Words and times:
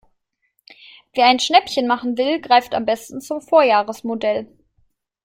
Wer 1.13 1.27
ein 1.27 1.37
Schnäppchen 1.39 1.85
machen 1.85 2.17
will, 2.17 2.41
greift 2.41 2.73
am 2.73 2.85
besten 2.85 3.21
zum 3.21 3.39
Vorjahresmodell. 3.39 4.47